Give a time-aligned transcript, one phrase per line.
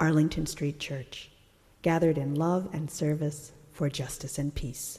[0.00, 1.30] Arlington Street Church,
[1.82, 4.98] gathered in love and service for justice and peace.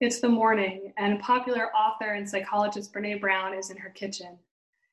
[0.00, 4.38] It's the morning, and popular author and psychologist Brene Brown is in her kitchen.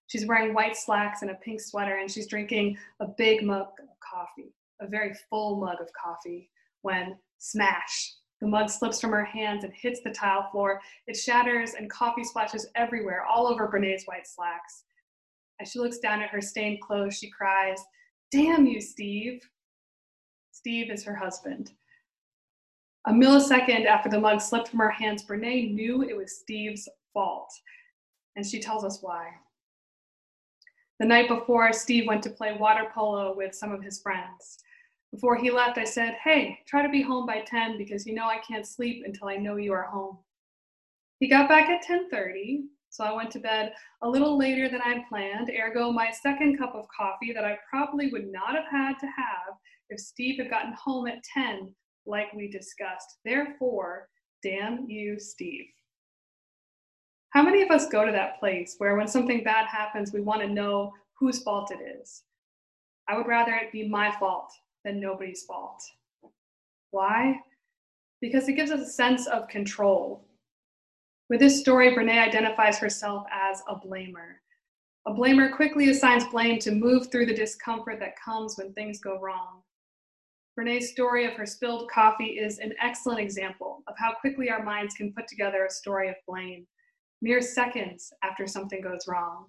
[0.08, 4.00] She's wearing white slacks and a pink sweater, and she's drinking a big mug of
[4.00, 6.50] coffee, a very full mug of coffee,
[6.84, 8.14] when smash,
[8.46, 10.80] the mug slips from her hands and hits the tile floor.
[11.08, 14.84] It shatters and coffee splashes everywhere, all over Brene's white slacks.
[15.60, 17.84] As she looks down at her stained clothes, she cries,
[18.32, 19.42] Damn you, Steve!
[20.52, 21.72] Steve is her husband.
[23.08, 27.52] A millisecond after the mug slipped from her hands, Brene knew it was Steve's fault,
[28.36, 29.30] and she tells us why.
[31.00, 34.60] The night before, Steve went to play water polo with some of his friends.
[35.12, 38.26] Before he left, I said, Hey, try to be home by 10 because you know
[38.26, 40.18] I can't sleep until I know you are home.
[41.20, 45.06] He got back at 10:30, so I went to bed a little later than I
[45.08, 49.06] planned, ergo my second cup of coffee that I probably would not have had to
[49.06, 49.56] have
[49.90, 51.74] if Steve had gotten home at 10
[52.06, 53.20] like we discussed.
[53.24, 54.10] Therefore,
[54.44, 55.68] damn you, Steve.
[57.30, 60.42] How many of us go to that place where when something bad happens, we want
[60.42, 62.24] to know whose fault it is?
[63.08, 64.52] I would rather it be my fault
[64.86, 65.84] than nobody's fault.
[66.92, 67.42] Why?
[68.22, 70.24] Because it gives us a sense of control.
[71.30, 74.36] With this story, Brene identifies herself as a blamer.
[75.08, 79.20] A blamer quickly assigns blame to move through the discomfort that comes when things go
[79.20, 79.64] wrong.
[80.58, 84.94] Brene's story of her spilled coffee is an excellent example of how quickly our minds
[84.94, 86.66] can put together a story of blame,
[87.22, 89.48] mere seconds after something goes wrong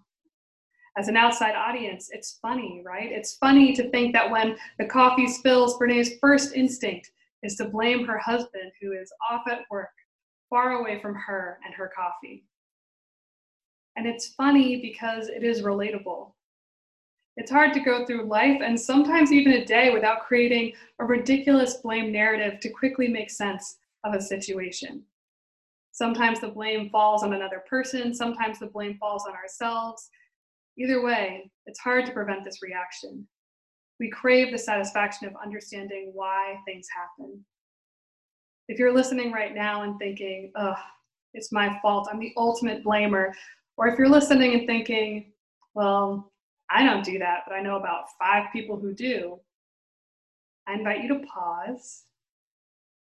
[0.97, 3.13] as an outside audience, it's funny, right?
[3.13, 7.11] It's funny to think that when the coffee spills, Brene's first instinct
[7.43, 9.91] is to blame her husband, who is off at work,
[10.49, 12.45] far away from her and her coffee.
[13.97, 16.33] And it's funny because it is relatable.
[17.37, 21.75] It's hard to go through life and sometimes even a day without creating a ridiculous
[21.75, 25.03] blame narrative to quickly make sense of a situation.
[25.93, 30.09] Sometimes the blame falls on another person, sometimes the blame falls on ourselves,
[30.79, 33.27] Either way, it's hard to prevent this reaction.
[33.99, 37.45] We crave the satisfaction of understanding why things happen.
[38.69, 40.77] If you're listening right now and thinking, ugh,
[41.35, 43.33] it's my fault, I'm the ultimate blamer,
[43.77, 45.33] or if you're listening and thinking,
[45.75, 46.33] well,
[46.71, 49.39] I don't do that, but I know about five people who do,
[50.67, 52.05] I invite you to pause,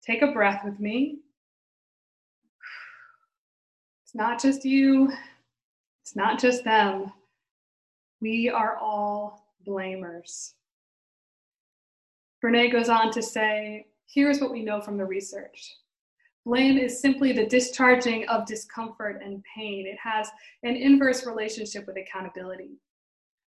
[0.06, 1.20] take a breath with me.
[4.04, 5.12] It's not just you,
[6.02, 7.14] it's not just them.
[8.24, 10.54] We are all blamers.
[12.42, 15.76] Brene goes on to say here's what we know from the research.
[16.46, 19.86] Blame is simply the discharging of discomfort and pain.
[19.86, 20.30] It has
[20.64, 22.80] an inverse relationship with accountability.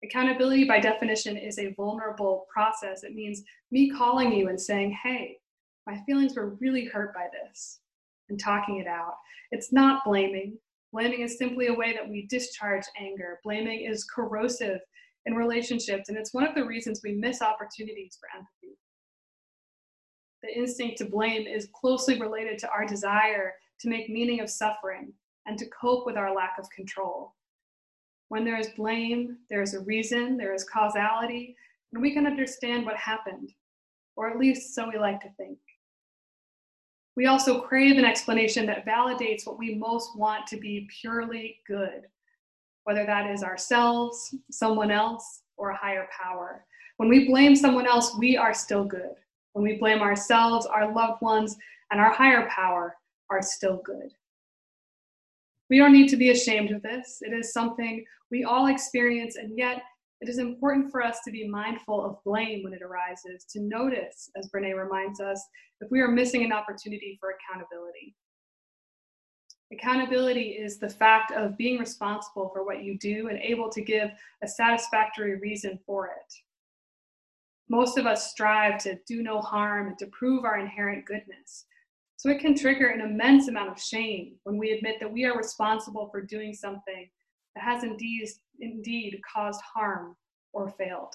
[0.03, 3.05] Accountability, by definition, is a vulnerable process.
[3.05, 5.39] It means me calling you and saying, hey,
[5.87, 7.79] my feelings were really hurt by this,
[8.29, 9.15] and talking it out.
[9.53, 10.59] It's not blaming,
[10.94, 13.41] Blaming is simply a way that we discharge anger.
[13.43, 14.78] Blaming is corrosive
[15.27, 18.78] in relationships, and it's one of the reasons we miss opportunities for empathy.
[20.44, 25.12] The instinct to blame is closely related to our desire to make meaning of suffering
[25.47, 27.34] and to cope with our lack of control.
[28.28, 31.56] When there is blame, there is a reason, there is causality,
[31.93, 33.53] and we can understand what happened,
[34.15, 35.59] or at least so we like to think.
[37.17, 42.03] We also crave an explanation that validates what we most want to be purely good,
[42.85, 46.65] whether that is ourselves, someone else, or a higher power.
[46.97, 49.15] When we blame someone else, we are still good.
[49.53, 51.56] When we blame ourselves, our loved ones,
[51.91, 52.97] and our higher power
[53.31, 54.11] are still good.
[55.71, 57.19] We don't need to be ashamed of this.
[57.23, 59.83] It is something we all experience, and yet
[60.25, 64.31] it is important for us to be mindful of blame when it arises, to notice,
[64.38, 65.47] as Brene reminds us,
[65.82, 68.17] if we are missing an opportunity for accountability.
[69.71, 74.12] Accountability is the fact of being responsible for what you do and able to give
[74.43, 76.35] a satisfactory reason for it.
[77.69, 81.67] Most of us strive to do no harm and to prove our inherent goodness.
[82.17, 85.37] So it can trigger an immense amount of shame when we admit that we are
[85.37, 87.11] responsible for doing something
[87.55, 88.31] that has indeed,
[88.61, 90.17] indeed caused harm
[90.53, 91.15] or failed.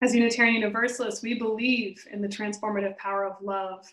[0.00, 3.84] As Unitarian Universalists, we believe in the transformative power of love.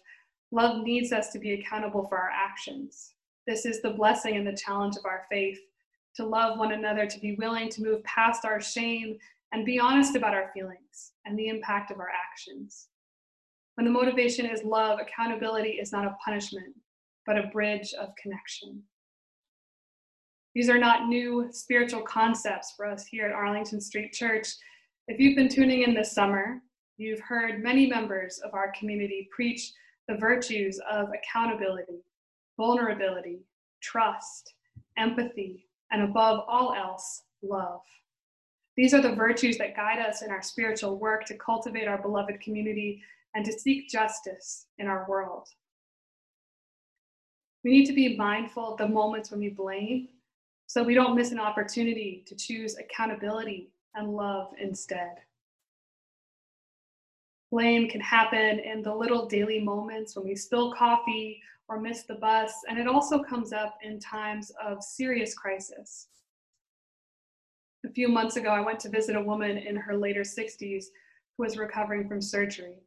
[0.52, 3.14] Love needs us to be accountable for our actions.
[3.48, 5.60] This is the blessing and the challenge of our faith
[6.16, 9.18] to love one another, to be willing to move past our shame
[9.52, 12.88] and be honest about our feelings and the impact of our actions.
[13.76, 16.74] When the motivation is love, accountability is not a punishment,
[17.26, 18.84] but a bridge of connection.
[20.56, 24.48] These are not new spiritual concepts for us here at Arlington Street Church.
[25.10, 26.62] If you've been tuning in this summer,
[26.96, 29.74] you've heard many members of our community preach
[30.08, 32.06] the virtues of accountability,
[32.56, 33.42] vulnerability,
[33.84, 34.54] trust,
[34.98, 37.82] empathy, and above all else, love.
[38.78, 42.40] These are the virtues that guide us in our spiritual work to cultivate our beloved
[42.40, 43.04] community
[43.36, 45.50] and to seek justice in our world.
[47.66, 50.08] We need to be mindful of the moments when we blame
[50.68, 55.16] so we don't miss an opportunity to choose accountability and love instead.
[57.52, 62.16] Blame can happen in the little daily moments when we spill coffee or miss the
[62.16, 66.08] bus, and it also comes up in times of serious crisis.
[67.86, 70.86] A few months ago, I went to visit a woman in her later 60s
[71.38, 72.78] who was recovering from surgery.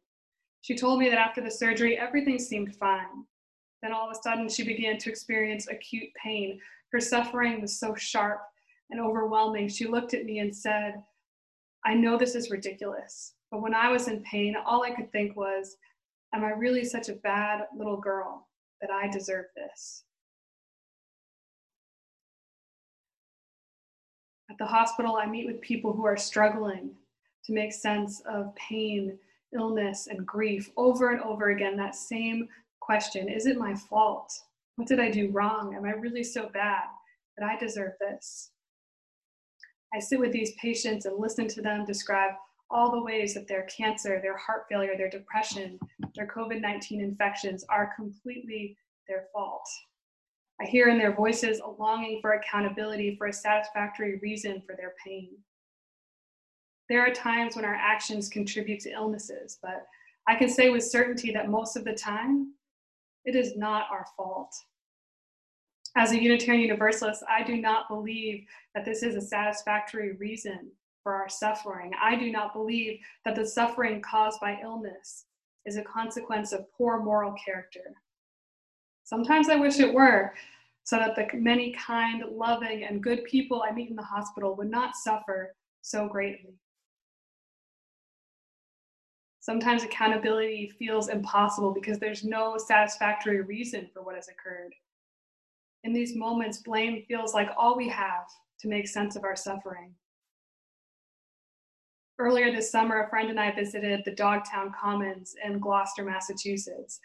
[0.61, 3.25] She told me that after the surgery, everything seemed fine.
[3.81, 6.59] Then all of a sudden, she began to experience acute pain.
[6.91, 8.41] Her suffering was so sharp
[8.89, 9.67] and overwhelming.
[9.67, 11.03] She looked at me and said,
[11.85, 15.35] I know this is ridiculous, but when I was in pain, all I could think
[15.35, 15.77] was,
[16.33, 18.47] Am I really such a bad little girl
[18.81, 20.03] that I deserve this?
[24.49, 26.91] At the hospital, I meet with people who are struggling
[27.45, 29.17] to make sense of pain,
[29.53, 31.75] illness, and grief over and over again.
[31.75, 32.47] That same
[32.79, 34.39] question Is it my fault?
[34.79, 35.75] What did I do wrong?
[35.75, 36.85] Am I really so bad
[37.37, 38.51] that I deserve this?
[39.93, 42.31] I sit with these patients and listen to them describe
[42.69, 45.77] all the ways that their cancer, their heart failure, their depression,
[46.15, 48.77] their COVID 19 infections are completely
[49.09, 49.67] their fault.
[50.61, 54.93] I hear in their voices a longing for accountability, for a satisfactory reason for their
[55.05, 55.31] pain.
[56.87, 59.85] There are times when our actions contribute to illnesses, but
[60.25, 62.53] I can say with certainty that most of the time,
[63.25, 64.55] it is not our fault.
[65.95, 68.45] As a Unitarian Universalist, I do not believe
[68.75, 70.71] that this is a satisfactory reason
[71.03, 71.91] for our suffering.
[72.01, 75.25] I do not believe that the suffering caused by illness
[75.65, 77.95] is a consequence of poor moral character.
[79.03, 80.33] Sometimes I wish it were,
[80.83, 84.69] so that the many kind, loving, and good people I meet in the hospital would
[84.69, 86.53] not suffer so greatly.
[89.39, 94.73] Sometimes accountability feels impossible because there's no satisfactory reason for what has occurred.
[95.83, 98.27] In these moments, blame feels like all we have
[98.61, 99.93] to make sense of our suffering.
[102.17, 106.99] Earlier this summer, a friend and I visited the Dogtown Commons in Gloucester, Massachusetts.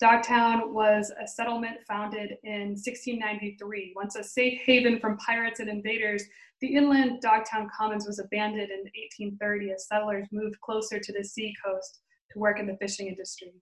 [0.00, 3.94] Dogtown was a settlement founded in 1693.
[3.96, 6.22] Once a safe haven from pirates and invaders,
[6.60, 12.00] the inland Dogtown Commons was abandoned in 1830 as settlers moved closer to the seacoast
[12.30, 13.52] to work in the fishing industry.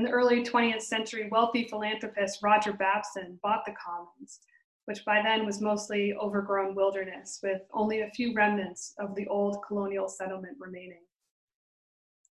[0.00, 4.40] In the early 20th century, wealthy philanthropist Roger Babson bought the commons,
[4.86, 9.58] which by then was mostly overgrown wilderness with only a few remnants of the old
[9.68, 11.02] colonial settlement remaining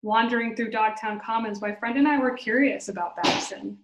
[0.00, 3.76] wandering through Dogtown Commons, my friend and I were curious about Babson.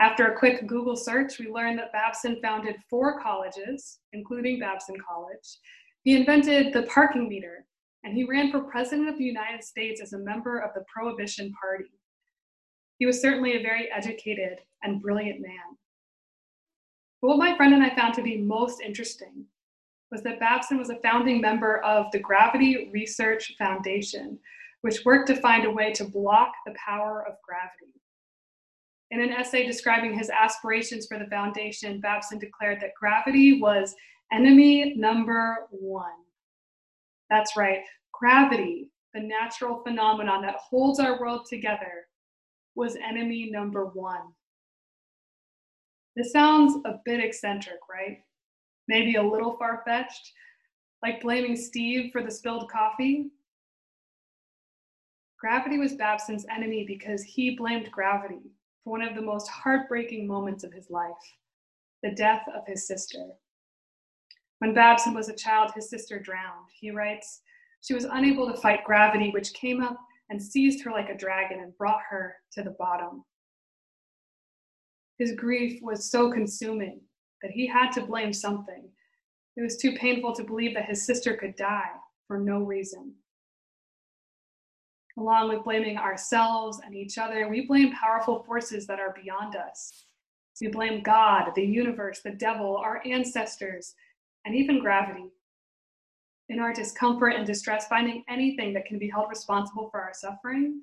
[0.00, 5.60] After a quick Google search, we learned that Babson founded four colleges, including Babson College.
[6.02, 7.66] He invented the parking meter,
[8.02, 11.52] and he ran for President of the United States as a member of the Prohibition
[11.60, 11.95] Party.
[12.98, 15.76] He was certainly a very educated and brilliant man.
[17.20, 19.46] But what my friend and I found to be most interesting
[20.10, 24.38] was that Babson was a founding member of the Gravity Research Foundation,
[24.82, 27.92] which worked to find a way to block the power of gravity.
[29.10, 33.94] In an essay describing his aspirations for the foundation, Babson declared that gravity was
[34.32, 36.10] enemy number one.
[37.30, 42.06] That's right, gravity, the natural phenomenon that holds our world together,
[42.76, 44.20] was enemy number one.
[46.14, 48.18] This sounds a bit eccentric, right?
[48.86, 50.32] Maybe a little far fetched,
[51.02, 53.30] like blaming Steve for the spilled coffee.
[55.40, 58.52] Gravity was Babson's enemy because he blamed gravity
[58.84, 61.12] for one of the most heartbreaking moments of his life
[62.02, 63.26] the death of his sister.
[64.58, 66.68] When Babson was a child, his sister drowned.
[66.78, 67.40] He writes,
[67.82, 69.98] She was unable to fight gravity, which came up
[70.30, 73.24] and seized her like a dragon and brought her to the bottom.
[75.18, 77.00] His grief was so consuming
[77.42, 78.88] that he had to blame something.
[79.56, 81.90] It was too painful to believe that his sister could die
[82.26, 83.14] for no reason.
[85.18, 90.04] Along with blaming ourselves and each other, we blame powerful forces that are beyond us.
[90.60, 93.94] We blame God, the universe, the devil, our ancestors,
[94.44, 95.30] and even gravity.
[96.48, 100.82] In our discomfort and distress, finding anything that can be held responsible for our suffering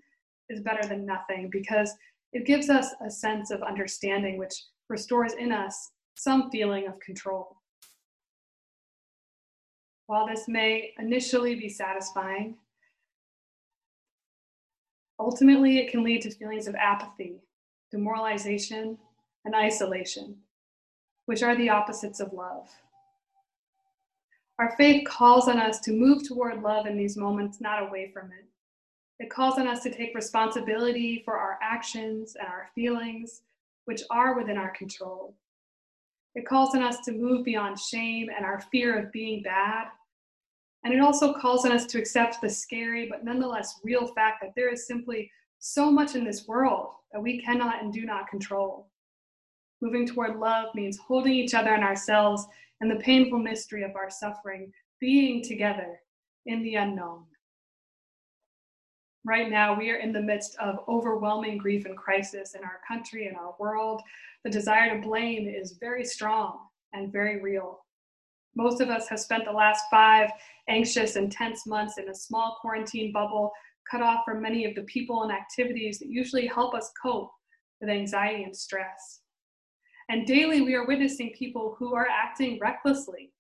[0.50, 1.94] is better than nothing because
[2.34, 4.54] it gives us a sense of understanding which
[4.90, 7.58] restores in us some feeling of control.
[10.08, 12.58] While this may initially be satisfying,
[15.18, 17.42] ultimately it can lead to feelings of apathy,
[17.92, 18.98] demoralization,
[19.46, 20.36] and isolation,
[21.26, 22.70] which are the opposites of love.
[24.64, 28.32] Our faith calls on us to move toward love in these moments, not away from
[28.32, 28.46] it.
[29.20, 33.42] It calls on us to take responsibility for our actions and our feelings,
[33.84, 35.36] which are within our control.
[36.36, 39.88] It calls on us to move beyond shame and our fear of being bad.
[40.86, 44.54] And it also calls on us to accept the scary but nonetheless real fact that
[44.56, 45.30] there is simply
[45.60, 48.88] so much in this world that we cannot and do not control.
[49.82, 52.48] Moving toward love means holding each other and ourselves
[52.82, 56.00] and the painful mystery of our suffering, being together
[56.46, 57.24] in the unknown.
[59.26, 63.28] Right now, we are in the midst of overwhelming grief and crisis in our country
[63.28, 64.02] and our world.
[64.44, 66.60] The desire to blame is very strong
[66.92, 67.86] and very real.
[68.56, 70.30] Most of us have spent the last five
[70.68, 73.52] anxious and tense months in a small quarantine bubble,
[73.90, 77.32] cut off from many of the people and activities that usually help us cope
[77.80, 79.22] with anxiety and stress.
[80.10, 83.32] And daily, we are witnessing people who are acting recklessly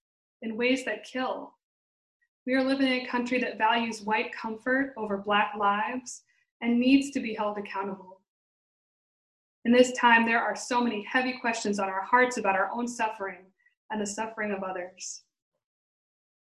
[0.42, 1.54] in ways that kill.
[2.46, 6.24] We are living in a country that values white comfort over Black lives
[6.62, 8.22] and needs to be held accountable.
[9.66, 12.88] In this time, there are so many heavy questions on our hearts about our own
[12.88, 13.46] suffering
[13.92, 15.24] and the suffering of others.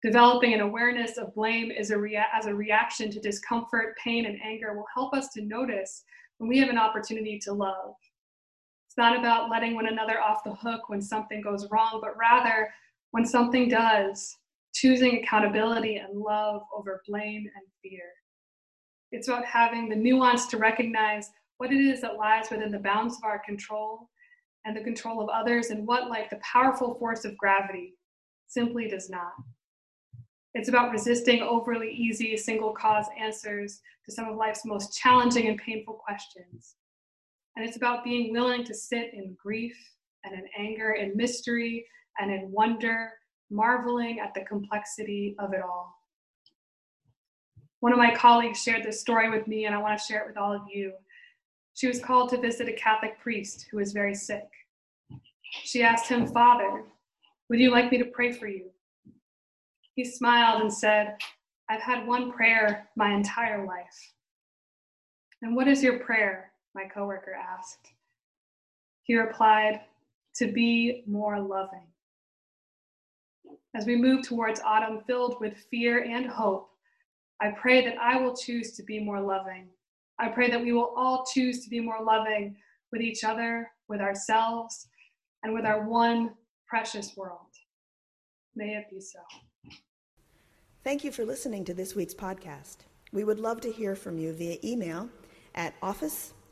[0.04, 4.40] Developing an awareness of blame as a, rea- as a reaction to discomfort, pain, and
[4.44, 6.04] anger will help us to notice
[6.38, 7.96] when we have an opportunity to love
[8.90, 12.74] it's not about letting one another off the hook when something goes wrong, but rather
[13.12, 14.36] when something does,
[14.74, 18.06] choosing accountability and love over blame and fear.
[19.12, 23.16] It's about having the nuance to recognize what it is that lies within the bounds
[23.18, 24.10] of our control
[24.66, 27.94] and the control of others, and what, like the powerful force of gravity,
[28.48, 29.34] simply does not.
[30.56, 35.60] It's about resisting overly easy single cause answers to some of life's most challenging and
[35.60, 36.76] painful questions.
[37.56, 39.76] And it's about being willing to sit in grief
[40.24, 41.86] and in anger, in mystery
[42.20, 43.12] and in wonder,
[43.50, 45.96] marveling at the complexity of it all.
[47.80, 50.28] One of my colleagues shared this story with me, and I want to share it
[50.28, 50.92] with all of you.
[51.76, 54.48] She was called to visit a Catholic priest who was very sick.
[55.64, 56.84] She asked him, Father,
[57.50, 58.70] would you like me to pray for you?
[59.96, 61.16] He smiled and said,
[61.70, 64.14] I've had one prayer my entire life.
[65.42, 66.49] And what is your prayer?
[66.76, 67.94] My coworker asked.
[69.04, 69.82] He replied,
[70.36, 71.88] to be more loving.
[73.76, 76.70] As we move towards autumn filled with fear and hope,
[77.42, 79.68] I pray that I will choose to be more loving.
[80.18, 82.56] I pray that we will all choose to be more loving
[82.92, 84.88] with each other, with ourselves,
[85.44, 86.32] and with our one
[86.68, 87.40] precious world.
[88.56, 89.20] May it be so.
[90.84, 92.78] Thank you for listening to this week's podcast.
[93.12, 95.10] We would love to hear from you via email
[95.56, 96.34] at office